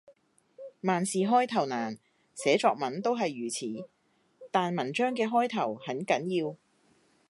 [0.81, 1.99] 萬事開頭難，
[2.33, 3.47] 寫作文也係如
[3.83, 3.87] 此，
[4.49, 6.57] 但文章嘅開頭很緊要